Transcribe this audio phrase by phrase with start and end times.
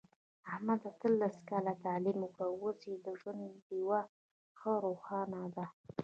[0.51, 4.01] احمد اتلس کاله تعلیم وکړ، اوس یې د ژوند ډېوه
[4.59, 5.65] ښه روښانه ده.